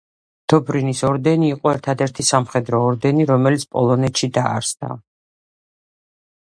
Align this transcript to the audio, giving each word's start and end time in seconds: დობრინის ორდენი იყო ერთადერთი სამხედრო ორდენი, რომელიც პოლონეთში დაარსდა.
დობრინის 0.53 1.01
ორდენი 1.09 1.49
იყო 1.57 1.73
ერთადერთი 1.73 2.27
სამხედრო 2.31 2.81
ორდენი, 2.89 3.29
რომელიც 3.35 3.69
პოლონეთში 3.77 4.33
დაარსდა. 4.41 4.95